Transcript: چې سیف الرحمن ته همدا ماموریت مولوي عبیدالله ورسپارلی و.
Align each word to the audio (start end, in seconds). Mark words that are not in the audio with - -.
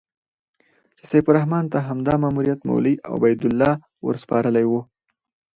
چې 0.97 1.03
سیف 1.11 1.25
الرحمن 1.29 1.65
ته 1.71 1.77
همدا 1.87 2.13
ماموریت 2.23 2.59
مولوي 2.67 2.95
عبیدالله 3.13 3.71
ورسپارلی 4.05 4.65
و. 4.67 4.71